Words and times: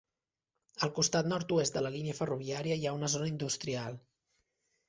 Al 0.87 0.91
costat 0.99 1.29
nord-oest 1.33 1.77
de 1.77 1.83
la 1.87 1.93
línia 1.97 2.17
ferroviària 2.21 2.79
hi 2.83 2.89
ha 2.93 2.97
una 3.01 3.11
zona 3.17 3.31
industrial. 3.37 4.01